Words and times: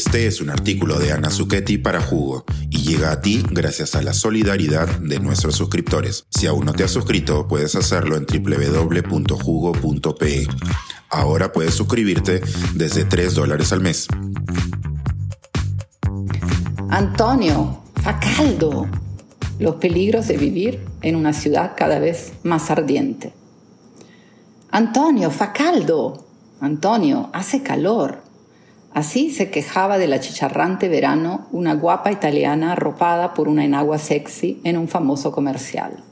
Este 0.00 0.26
es 0.26 0.40
un 0.40 0.48
artículo 0.48 0.98
de 0.98 1.12
Ana 1.12 1.28
Zucchetti 1.30 1.76
para 1.76 2.00
Jugo 2.00 2.46
y 2.70 2.78
llega 2.78 3.12
a 3.12 3.20
ti 3.20 3.44
gracias 3.50 3.94
a 3.94 4.00
la 4.00 4.14
solidaridad 4.14 4.88
de 4.98 5.20
nuestros 5.20 5.56
suscriptores. 5.56 6.24
Si 6.30 6.46
aún 6.46 6.64
no 6.64 6.72
te 6.72 6.84
has 6.84 6.90
suscrito, 6.90 7.46
puedes 7.46 7.74
hacerlo 7.74 8.16
en 8.16 8.24
www.jugo.pe. 8.24 9.28
Ahora 11.10 11.52
puedes 11.52 11.74
suscribirte 11.74 12.40
desde 12.72 13.04
3 13.04 13.34
dólares 13.34 13.74
al 13.74 13.82
mes. 13.82 14.08
Antonio, 16.88 17.82
fa 18.02 18.18
caldo. 18.20 18.88
Los 19.58 19.74
peligros 19.74 20.28
de 20.28 20.38
vivir 20.38 20.80
en 21.02 21.14
una 21.14 21.34
ciudad 21.34 21.72
cada 21.76 21.98
vez 21.98 22.32
más 22.42 22.70
ardiente. 22.70 23.34
Antonio, 24.70 25.30
fa 25.30 25.52
caldo. 25.52 26.24
Antonio, 26.62 27.28
hace 27.34 27.62
calor. 27.62 28.29
Así 28.92 29.30
se 29.30 29.50
quejaba 29.50 29.98
del 29.98 30.12
achicharrante 30.12 30.88
verano 30.88 31.46
una 31.52 31.74
guapa 31.74 32.10
italiana 32.10 32.72
arropada 32.72 33.34
por 33.34 33.48
una 33.48 33.64
enagua 33.64 33.98
sexy 33.98 34.60
en 34.64 34.76
un 34.76 34.88
famoso 34.88 35.30
comercial. 35.30 36.02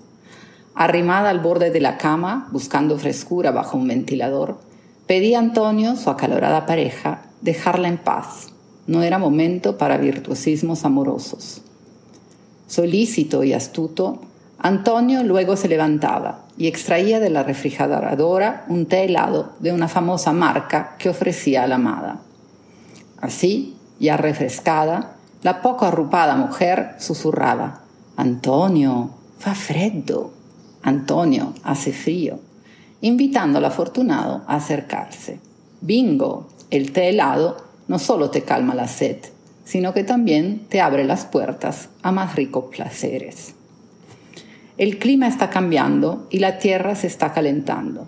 Arrimada 0.75 1.31
al 1.31 1.41
borde 1.41 1.71
de 1.71 1.81
la 1.81 1.99
cama, 1.99 2.49
buscando 2.53 2.97
frescura 2.99 3.51
bajo 3.51 3.77
un 3.77 3.89
ventilador, 3.89 4.61
pedía 5.09 5.39
a 5.39 5.41
Antonio, 5.41 5.97
su 5.97 6.09
acalorada 6.09 6.67
pareja, 6.67 7.23
dejarla 7.41 7.89
en 7.89 7.99
paz. 7.99 8.53
No 8.87 9.03
era 9.03 9.19
momento 9.19 9.77
para 9.77 9.97
virtuosismos 9.97 10.85
amorosos. 10.85 11.63
Solícito 12.69 13.43
y 13.43 13.55
astuto, 13.55 14.21
Antonio 14.61 15.25
luego 15.25 15.57
se 15.57 15.69
levantaba 15.69 16.45
y 16.57 16.69
extraía 16.69 17.19
de 17.19 17.31
la 17.31 17.43
refrigeradora 17.43 18.65
un 18.69 18.87
té 18.87 19.05
helado 19.05 19.53
de 19.59 19.73
una 19.73 19.89
famosa 19.89 20.33
marca 20.33 20.97
que 20.99 21.09
ofrecía 21.09 21.65
a 21.65 21.67
la 21.67 21.77
amada. 21.77 22.21
Así, 23.21 23.77
ya 23.99 24.17
refrescada, 24.17 25.17
la 25.43 25.63
poco 25.63 25.87
arrupada 25.87 26.37
mujer 26.37 26.97
susurraba, 26.99 27.83
Antonio, 28.17 29.11
fa 29.39 29.55
freddo. 29.55 30.33
Antonio, 30.83 31.55
hace 31.65 31.93
frío, 31.93 32.39
invitando 33.01 33.59
al 33.59 33.65
afortunado 33.65 34.43
a 34.47 34.57
acercarse. 34.57 35.41
Bingo, 35.81 36.49
el 36.71 36.93
té 36.93 37.09
helado 37.11 37.57
no 37.89 37.99
solo 37.99 38.31
te 38.31 38.43
calma 38.43 38.75
la 38.75 38.89
sed, 38.89 39.19
sino 39.65 39.93
que 39.93 40.05
también 40.05 40.67
te 40.69 40.81
abre 40.81 41.05
las 41.05 41.27
puertas 41.27 41.89
a 42.03 42.13
más 42.13 42.37
ricos 42.37 42.67
placeres. 42.75 43.55
El 44.79 44.99
clima 44.99 45.27
está 45.27 45.51
cambiando 45.51 46.27
y 46.31 46.39
la 46.39 46.59
Tierra 46.59 46.95
se 46.95 47.09
está 47.09 47.33
calentando. 47.33 48.07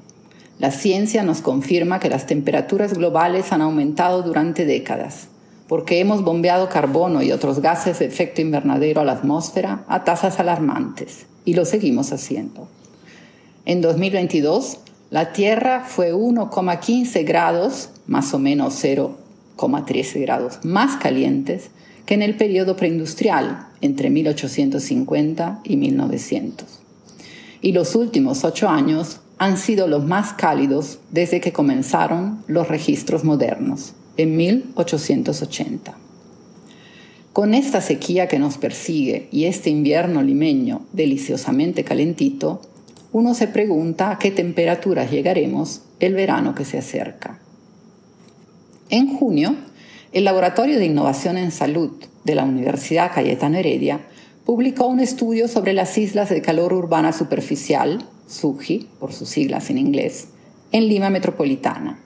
La 0.60 0.70
ciencia 0.70 1.22
nos 1.22 1.40
confirma 1.40 2.00
que 2.00 2.10
las 2.10 2.26
temperaturas 2.26 2.92
globales 2.92 3.50
han 3.50 3.62
aumentado 3.62 4.20
durante 4.20 4.66
décadas, 4.66 5.28
porque 5.68 6.00
hemos 6.00 6.22
bombeado 6.22 6.68
carbono 6.68 7.22
y 7.22 7.32
otros 7.32 7.60
gases 7.60 7.98
de 7.98 8.04
efecto 8.04 8.42
invernadero 8.42 9.00
a 9.00 9.06
la 9.06 9.12
atmósfera 9.12 9.86
a 9.88 10.04
tasas 10.04 10.38
alarmantes, 10.38 11.24
y 11.46 11.54
lo 11.54 11.64
seguimos 11.64 12.12
haciendo. 12.12 12.68
En 13.64 13.80
2022, 13.80 14.80
la 15.08 15.32
Tierra 15.32 15.86
fue 15.88 16.12
1,15 16.12 17.24
grados, 17.26 17.88
más 18.06 18.34
o 18.34 18.38
menos 18.38 18.84
0,13 18.84 20.20
grados 20.20 20.58
más 20.62 20.98
calientes 20.98 21.70
que 22.04 22.12
en 22.12 22.20
el 22.20 22.36
periodo 22.36 22.76
preindustrial, 22.76 23.66
entre 23.80 24.10
1850 24.10 25.60
y 25.64 25.78
1900. 25.78 26.68
Y 27.62 27.72
los 27.72 27.94
últimos 27.94 28.44
ocho 28.44 28.68
años 28.68 29.20
han 29.40 29.56
sido 29.56 29.88
los 29.88 30.04
más 30.04 30.34
cálidos 30.34 30.98
desde 31.10 31.40
que 31.40 31.50
comenzaron 31.50 32.44
los 32.46 32.68
registros 32.68 33.24
modernos, 33.24 33.94
en 34.18 34.36
1880. 34.36 35.96
Con 37.32 37.54
esta 37.54 37.80
sequía 37.80 38.28
que 38.28 38.38
nos 38.38 38.58
persigue 38.58 39.28
y 39.32 39.46
este 39.46 39.70
invierno 39.70 40.20
limeño 40.20 40.82
deliciosamente 40.92 41.84
calentito, 41.84 42.60
uno 43.12 43.32
se 43.32 43.48
pregunta 43.48 44.10
a 44.10 44.18
qué 44.18 44.30
temperaturas 44.30 45.10
llegaremos 45.10 45.84
el 46.00 46.12
verano 46.12 46.54
que 46.54 46.66
se 46.66 46.76
acerca. 46.76 47.40
En 48.90 49.16
junio, 49.16 49.56
el 50.12 50.24
Laboratorio 50.24 50.78
de 50.78 50.84
Innovación 50.84 51.38
en 51.38 51.50
Salud 51.50 51.92
de 52.24 52.34
la 52.34 52.44
Universidad 52.44 53.10
Cayetano 53.14 53.56
Heredia 53.56 54.02
publicó 54.44 54.86
un 54.86 55.00
estudio 55.00 55.48
sobre 55.48 55.72
las 55.72 55.96
islas 55.96 56.28
de 56.28 56.42
calor 56.42 56.74
urbana 56.74 57.14
superficial 57.14 58.04
SUGI, 58.30 58.88
por 58.98 59.12
sus 59.12 59.28
siglas 59.28 59.70
en 59.70 59.78
inglés, 59.78 60.28
en 60.72 60.88
Lima 60.88 61.10
Metropolitana, 61.10 61.98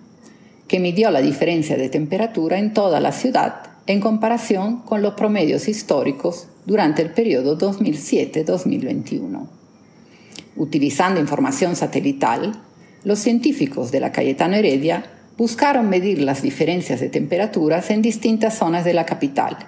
que 0.67 0.81
midió 0.81 1.11
la 1.11 1.21
diferencia 1.21 1.77
de 1.77 1.91
temperatura 1.91 2.59
en 2.59 2.73
toda 2.73 2.99
la 3.01 3.12
ciudad 3.12 3.75
en 3.87 4.01
comparación 4.01 4.79
con 4.79 5.03
los 5.03 5.15
promedios 5.15 5.69
históricos 5.69 6.49
durante 6.65 7.03
el 7.03 7.11
periodo 7.11 7.59
2007-2021. 7.59 9.47
Utilizando 10.57 11.21
información 11.21 11.77
satelital, 11.77 12.62
los 13.03 13.19
científicos 13.19 13.93
de 13.93 14.01
la 14.01 14.12
Cayetano 14.12 14.56
Heredia 14.56 15.11
buscaron 15.37 15.91
medir 15.91 16.23
las 16.23 16.41
diferencias 16.43 17.01
de 17.01 17.11
temperaturas 17.11 17.91
en 17.91 18.01
distintas 18.01 18.56
zonas 18.56 18.85
de 18.85 18.95
la 18.95 19.05
capital 19.05 19.59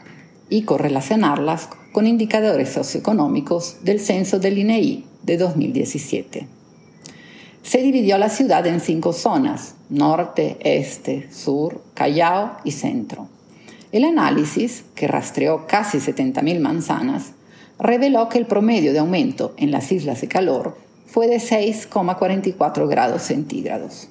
y 0.48 0.62
correlacionarlas 0.62 1.68
con 1.96 2.06
indicadores 2.06 2.68
socioeconómicos 2.68 3.78
del 3.80 4.00
censo 4.00 4.38
del 4.38 4.58
INEI 4.58 5.06
de 5.22 5.38
2017. 5.38 6.46
Se 7.62 7.78
dividió 7.78 8.18
la 8.18 8.28
ciudad 8.28 8.66
en 8.66 8.80
cinco 8.80 9.14
zonas, 9.14 9.76
norte, 9.88 10.58
este, 10.60 11.26
sur, 11.32 11.80
Callao 11.94 12.58
y 12.64 12.72
centro. 12.72 13.28
El 13.92 14.04
análisis, 14.04 14.84
que 14.94 15.08
rastreó 15.08 15.66
casi 15.66 15.96
70.000 15.96 16.60
manzanas, 16.60 17.32
reveló 17.78 18.28
que 18.28 18.36
el 18.36 18.46
promedio 18.46 18.92
de 18.92 18.98
aumento 18.98 19.54
en 19.56 19.70
las 19.70 19.90
islas 19.90 20.20
de 20.20 20.28
calor 20.28 20.76
fue 21.06 21.28
de 21.28 21.38
6,44 21.38 22.86
grados 22.88 23.22
centígrados. 23.22 24.08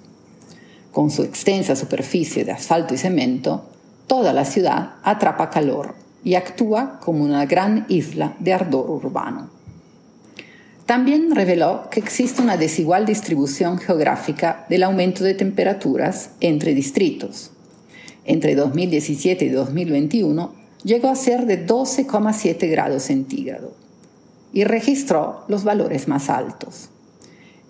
Con 0.92 1.12
su 1.12 1.22
extensa 1.22 1.76
superficie 1.76 2.46
de 2.46 2.52
asfalto 2.54 2.96
y 2.96 2.98
cemento, 2.98 3.64
toda 4.08 4.34
la 4.34 4.46
ciudad 4.46 4.96
atrapa 5.04 5.52
calor 5.52 6.04
y 6.26 6.34
actúa 6.34 7.00
como 7.00 7.24
una 7.24 7.46
gran 7.46 7.86
isla 7.88 8.36
de 8.40 8.52
ardor 8.52 8.90
urbano. 8.90 9.50
También 10.88 11.34
reveló 11.34 11.88
que 11.90 12.00
existe 12.00 12.42
una 12.42 12.58
desigual 12.58 13.06
distribución 13.06 13.78
geográfica 13.78 14.66
del 14.68 14.84
aumento 14.84 15.24
de 15.24 15.36
temperaturas 15.36 16.32
entre 16.42 16.74
distritos. 16.74 17.52
Entre 18.26 18.56
2017 18.56 19.46
y 19.46 19.50
2021 19.50 20.54
llegó 20.84 21.10
a 21.10 21.16
ser 21.16 21.46
de 21.46 21.66
12,7 21.66 22.70
grados 22.70 23.04
centígrados 23.04 23.74
y 24.52 24.64
registró 24.64 25.44
los 25.48 25.64
valores 25.64 26.08
más 26.08 26.30
altos. 26.30 26.90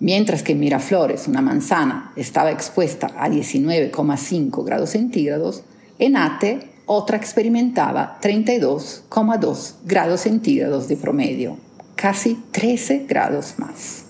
Mientras 0.00 0.42
que 0.42 0.54
Miraflores 0.54 1.28
una 1.28 1.42
manzana 1.42 2.12
estaba 2.16 2.50
expuesta 2.50 3.08
a 3.18 3.28
19,5 3.28 4.64
grados 4.64 4.90
centígrados, 4.90 5.62
en 5.98 6.16
Ate 6.16 6.75
otra 6.86 7.16
experimentaba 7.16 8.18
32,2 8.22 9.74
grados 9.84 10.20
centígrados 10.20 10.88
de 10.88 10.96
promedio 10.96 11.58
casi 11.96 12.38
13 12.52 13.06
grados 13.08 13.54
más. 13.58 14.04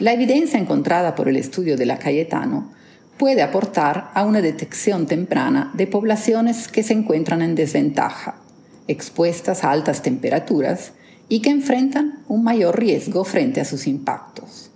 La 0.00 0.12
evidencia 0.12 0.58
encontrada 0.58 1.14
por 1.14 1.28
el 1.28 1.36
estudio 1.36 1.76
de 1.76 1.86
la 1.86 1.98
Cayetano 1.98 2.72
puede 3.16 3.42
aportar 3.42 4.10
a 4.14 4.24
una 4.24 4.42
detección 4.42 5.06
temprana 5.06 5.70
de 5.74 5.86
poblaciones 5.86 6.68
que 6.68 6.82
se 6.82 6.94
encuentran 6.94 7.42
en 7.42 7.54
desventaja, 7.54 8.36
expuestas 8.88 9.62
a 9.62 9.70
altas 9.70 10.02
temperaturas 10.02 10.92
y 11.28 11.40
que 11.42 11.50
enfrentan 11.50 12.24
un 12.28 12.42
mayor 12.42 12.78
riesgo 12.78 13.24
frente 13.24 13.60
a 13.60 13.64
sus 13.64 13.86
impactos. 13.86 14.70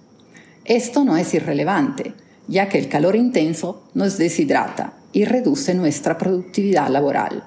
Esto 0.64 1.04
no 1.04 1.16
es 1.16 1.34
irrelevante, 1.34 2.14
ya 2.46 2.68
que 2.68 2.78
el 2.78 2.88
calor 2.88 3.16
intenso 3.16 3.82
nos 3.94 4.18
deshidrata 4.18 4.92
y 5.14 5.24
reduce 5.24 5.72
nuestra 5.74 6.18
productividad 6.18 6.88
laboral 6.88 7.44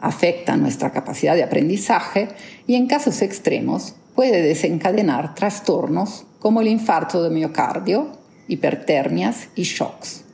afecta 0.00 0.56
nuestra 0.56 0.92
capacidad 0.92 1.34
de 1.34 1.42
aprendizaje 1.42 2.28
y 2.66 2.74
en 2.74 2.86
casos 2.86 3.22
extremos 3.22 3.94
puede 4.14 4.42
desencadenar 4.42 5.34
trastornos 5.34 6.26
como 6.38 6.60
el 6.60 6.68
infarto 6.68 7.22
de 7.22 7.30
miocardio, 7.30 8.12
hipertermias 8.48 9.48
y 9.54 9.62
shocks. 9.62 10.24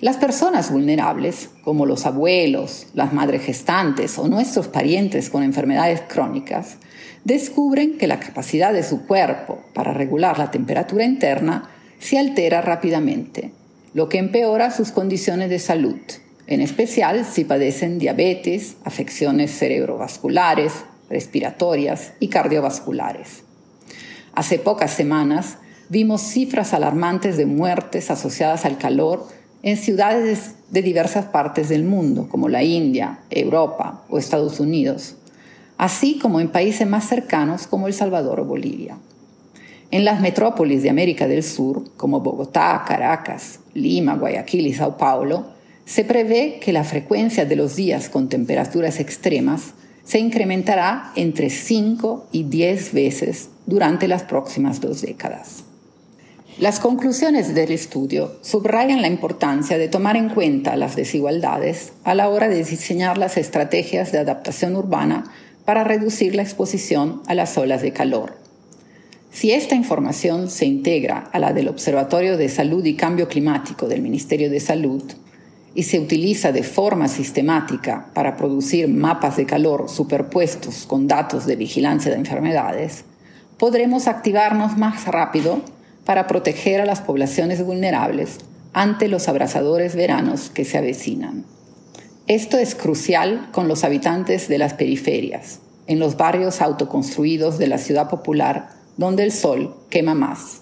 Las 0.00 0.16
personas 0.16 0.72
vulnerables, 0.72 1.50
como 1.62 1.84
los 1.84 2.06
abuelos, 2.06 2.86
las 2.94 3.12
madres 3.12 3.42
gestantes 3.42 4.18
o 4.18 4.28
nuestros 4.28 4.68
parientes 4.68 5.28
con 5.28 5.42
enfermedades 5.42 6.00
crónicas, 6.08 6.78
descubren 7.24 7.98
que 7.98 8.06
la 8.06 8.18
capacidad 8.18 8.72
de 8.72 8.82
su 8.82 9.06
cuerpo 9.06 9.60
para 9.74 9.92
regular 9.92 10.38
la 10.38 10.50
temperatura 10.50 11.04
interna 11.04 11.68
se 11.98 12.18
altera 12.18 12.62
rápidamente, 12.62 13.52
lo 13.94 14.08
que 14.08 14.18
empeora 14.18 14.70
sus 14.70 14.90
condiciones 14.92 15.50
de 15.50 15.58
salud 15.58 15.98
en 16.50 16.60
especial 16.60 17.24
si 17.24 17.44
padecen 17.44 18.00
diabetes, 18.00 18.76
afecciones 18.84 19.56
cerebrovasculares, 19.56 20.72
respiratorias 21.08 22.12
y 22.18 22.26
cardiovasculares. 22.26 23.44
Hace 24.34 24.58
pocas 24.58 24.90
semanas 24.90 25.58
vimos 25.88 26.22
cifras 26.22 26.74
alarmantes 26.74 27.36
de 27.36 27.46
muertes 27.46 28.10
asociadas 28.10 28.64
al 28.64 28.78
calor 28.78 29.28
en 29.62 29.76
ciudades 29.76 30.56
de 30.70 30.82
diversas 30.82 31.26
partes 31.26 31.68
del 31.68 31.84
mundo, 31.84 32.28
como 32.28 32.48
la 32.48 32.64
India, 32.64 33.20
Europa 33.30 34.02
o 34.08 34.18
Estados 34.18 34.58
Unidos, 34.58 35.14
así 35.78 36.18
como 36.18 36.40
en 36.40 36.48
países 36.48 36.88
más 36.88 37.08
cercanos 37.08 37.68
como 37.68 37.86
El 37.86 37.94
Salvador 37.94 38.40
o 38.40 38.44
Bolivia. 38.44 38.96
En 39.92 40.04
las 40.04 40.20
metrópolis 40.20 40.84
de 40.84 40.90
América 40.90 41.26
del 41.26 41.42
Sur, 41.42 41.82
como 41.96 42.20
Bogotá, 42.20 42.84
Caracas, 42.86 43.58
Lima, 43.74 44.14
Guayaquil 44.14 44.68
y 44.68 44.72
Sao 44.72 44.96
Paulo, 44.96 45.46
se 45.84 46.04
prevé 46.04 46.60
que 46.60 46.72
la 46.72 46.84
frecuencia 46.84 47.44
de 47.44 47.56
los 47.56 47.74
días 47.74 48.08
con 48.08 48.28
temperaturas 48.28 49.00
extremas 49.00 49.74
se 50.04 50.20
incrementará 50.20 51.10
entre 51.16 51.50
5 51.50 52.28
y 52.30 52.44
10 52.44 52.92
veces 52.92 53.48
durante 53.66 54.06
las 54.06 54.22
próximas 54.22 54.80
dos 54.80 55.02
décadas. 55.02 55.64
Las 56.60 56.78
conclusiones 56.78 57.54
del 57.54 57.72
estudio 57.72 58.36
subrayan 58.42 59.02
la 59.02 59.08
importancia 59.08 59.76
de 59.76 59.88
tomar 59.88 60.16
en 60.16 60.28
cuenta 60.28 60.76
las 60.76 60.94
desigualdades 60.94 61.94
a 62.04 62.14
la 62.14 62.28
hora 62.28 62.48
de 62.48 62.62
diseñar 62.62 63.18
las 63.18 63.36
estrategias 63.36 64.12
de 64.12 64.18
adaptación 64.18 64.76
urbana 64.76 65.32
para 65.64 65.82
reducir 65.82 66.36
la 66.36 66.42
exposición 66.42 67.22
a 67.26 67.34
las 67.34 67.58
olas 67.58 67.82
de 67.82 67.92
calor. 67.92 68.49
Si 69.32 69.52
esta 69.52 69.76
información 69.76 70.50
se 70.50 70.66
integra 70.66 71.30
a 71.32 71.38
la 71.38 71.52
del 71.52 71.68
Observatorio 71.68 72.36
de 72.36 72.48
Salud 72.48 72.84
y 72.84 72.94
Cambio 72.94 73.28
Climático 73.28 73.86
del 73.86 74.02
Ministerio 74.02 74.50
de 74.50 74.58
Salud 74.58 75.02
y 75.72 75.84
se 75.84 76.00
utiliza 76.00 76.50
de 76.50 76.64
forma 76.64 77.06
sistemática 77.06 78.08
para 78.12 78.36
producir 78.36 78.88
mapas 78.88 79.36
de 79.36 79.46
calor 79.46 79.88
superpuestos 79.88 80.84
con 80.84 81.06
datos 81.06 81.46
de 81.46 81.54
vigilancia 81.54 82.10
de 82.10 82.18
enfermedades, 82.18 83.04
podremos 83.56 84.08
activarnos 84.08 84.76
más 84.76 85.06
rápido 85.06 85.62
para 86.04 86.26
proteger 86.26 86.80
a 86.80 86.86
las 86.86 87.00
poblaciones 87.00 87.64
vulnerables 87.64 88.38
ante 88.72 89.06
los 89.06 89.28
abrasadores 89.28 89.94
veranos 89.94 90.50
que 90.50 90.64
se 90.64 90.76
avecinan. 90.76 91.44
Esto 92.26 92.58
es 92.58 92.74
crucial 92.74 93.48
con 93.52 93.68
los 93.68 93.84
habitantes 93.84 94.48
de 94.48 94.58
las 94.58 94.74
periferias, 94.74 95.60
en 95.86 96.00
los 96.00 96.16
barrios 96.16 96.60
autoconstruidos 96.60 97.58
de 97.58 97.68
la 97.68 97.78
ciudad 97.78 98.10
popular 98.10 98.79
donde 99.00 99.24
el 99.24 99.32
sol 99.32 99.74
quema 99.88 100.14
más. 100.14 100.60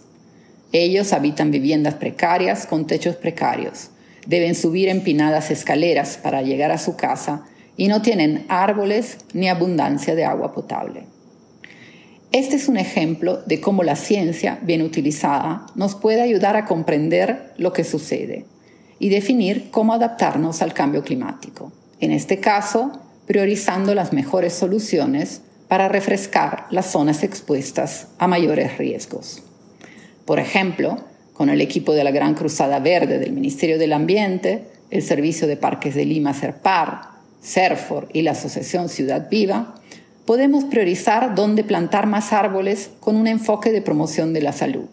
Ellos 0.71 1.13
habitan 1.13 1.51
viviendas 1.51 1.95
precarias 1.95 2.67
con 2.67 2.87
techos 2.87 3.17
precarios, 3.17 3.91
deben 4.29 4.55
subir 4.55 4.89
empinadas 4.89 5.51
escaleras 5.51 6.21
para 6.23 6.43
llegar 6.43 6.71
a 6.71 6.79
su 6.79 6.95
casa 6.95 7.47
y 7.77 7.89
no 7.89 8.01
tienen 8.01 8.47
árboles 8.49 9.19
ni 9.33 9.49
abundancia 9.49 10.15
de 10.15 10.25
agua 10.25 10.53
potable. 10.53 11.03
Este 12.31 12.55
es 12.55 12.69
un 12.69 12.77
ejemplo 12.77 13.43
de 13.45 13.61
cómo 13.61 13.83
la 13.83 13.97
ciencia, 13.97 14.61
bien 14.63 14.83
utilizada, 14.83 15.67
nos 15.75 15.97
puede 15.97 16.21
ayudar 16.21 16.55
a 16.55 16.65
comprender 16.65 17.55
lo 17.57 17.73
que 17.73 17.83
sucede 17.83 18.45
y 19.01 19.09
definir 19.09 19.73
cómo 19.73 19.95
adaptarnos 19.95 20.63
al 20.63 20.75
cambio 20.75 21.03
climático. 21.03 21.73
En 21.99 22.13
este 22.13 22.39
caso, 22.39 23.01
priorizando 23.27 23.97
las 23.97 24.13
mejores 24.13 24.53
soluciones 24.53 25.43
para 25.69 25.89
refrescar 25.89 26.67
las 26.71 26.91
zonas 26.91 27.23
expuestas 27.23 28.09
a 28.19 28.27
mayores 28.27 28.79
riesgos. 28.79 29.43
Por 30.25 30.41
ejemplo, 30.41 30.99
con 31.35 31.51
el 31.51 31.61
equipo 31.61 31.93
de 31.93 32.05
la 32.05 32.11
Gran 32.11 32.35
Cruzada 32.35 32.81
Verde 32.81 33.19
del 33.19 33.33
Ministerio 33.33 33.79
del 33.79 33.93
Ambiente, 33.93 34.65
el 34.91 35.03
Servicio 35.03 35.47
de 35.47 35.57
Parques 35.57 35.95
de 35.95 36.05
Lima 36.05 36.35
CERPAR, 36.35 37.01
CERFOR 37.43 38.09
y 38.13 38.23
la 38.23 38.33
Asociación 38.33 38.89
Ciudad 38.89 39.29
Viva, 39.31 39.75
podemos 40.25 40.65
priorizar 40.65 41.35
dónde 41.35 41.65
plantar 41.65 42.07
más 42.07 42.33
árboles 42.33 42.91
con 43.01 43.17
un 43.17 43.27
enfoque 43.27 43.71
de 43.71 43.83
promoción 43.83 44.33
de 44.33 44.43
la 44.43 44.53
salud. 44.53 44.89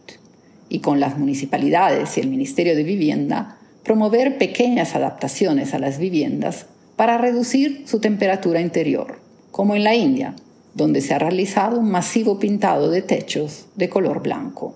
Y 0.70 0.80
con 0.80 1.00
las 1.00 1.18
municipalidades 1.18 2.18
y 2.18 2.22
el 2.22 2.28
Ministerio 2.28 2.76
de 2.76 2.84
Vivienda, 2.84 3.58
promover 3.84 4.38
pequeñas 4.38 4.96
adaptaciones 4.96 5.74
a 5.74 5.80
las 5.80 6.00
viviendas 6.00 6.68
para 6.96 7.18
reducir 7.18 7.84
su 7.86 8.00
temperatura 8.00 8.62
interior, 8.62 9.20
como 9.52 9.76
en 9.76 9.84
la 9.84 9.96
India, 9.96 10.36
donde 10.76 11.02
se 11.02 11.16
ha 11.16 11.20
realizado 11.20 11.80
un 11.80 11.90
masivo 11.90 12.38
pintado 12.40 12.92
de 12.92 13.02
techos 13.02 13.66
de 13.76 13.90
color 13.90 14.22
blanco. 14.22 14.76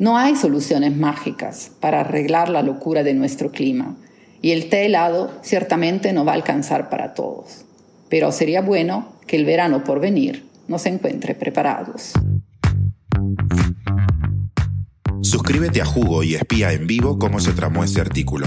No 0.00 0.18
hay 0.18 0.34
soluciones 0.34 0.96
mágicas 0.96 1.70
para 1.78 2.00
arreglar 2.00 2.48
la 2.48 2.62
locura 2.62 3.04
de 3.04 3.14
nuestro 3.14 3.52
clima, 3.52 3.96
y 4.42 4.50
el 4.50 4.68
té 4.68 4.86
helado 4.86 5.30
ciertamente 5.42 6.12
no 6.12 6.24
va 6.24 6.32
a 6.32 6.36
alcanzar 6.36 6.88
para 6.88 7.14
todos 7.14 7.68
pero 8.08 8.32
sería 8.32 8.60
bueno 8.60 9.12
que 9.26 9.36
el 9.36 9.44
verano 9.44 9.84
por 9.84 10.00
venir 10.00 10.46
nos 10.66 10.86
encuentre 10.86 11.34
preparados. 11.34 12.12
Suscríbete 15.22 15.82
a 15.82 15.84
Jugo 15.84 16.22
y 16.22 16.34
espía 16.34 16.72
en 16.72 16.86
vivo 16.86 17.18
cómo 17.18 17.40
se 17.40 17.52
tramó 17.52 17.84
ese 17.84 18.00
artículo. 18.00 18.46